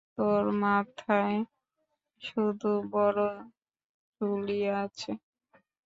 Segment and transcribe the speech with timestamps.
[0.17, 1.37] তোর মাথায়
[2.21, 3.21] শুধু বড়
[4.21, 5.11] চুলই আছে।